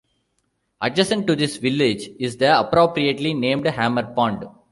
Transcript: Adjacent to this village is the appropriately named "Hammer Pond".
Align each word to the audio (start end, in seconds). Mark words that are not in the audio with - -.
Adjacent 0.81 1.27
to 1.27 1.35
this 1.35 1.57
village 1.57 2.09
is 2.17 2.37
the 2.37 2.59
appropriately 2.59 3.35
named 3.35 3.67
"Hammer 3.67 4.01
Pond". 4.15 4.45